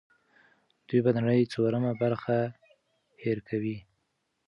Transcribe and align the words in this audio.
دوی 0.87 0.99
به 1.05 1.11
د 1.13 1.17
نړۍ 1.25 1.41
څلورمه 1.53 1.91
برخه 2.01 2.37
هېر 3.23 3.37
کوي. 3.49 3.77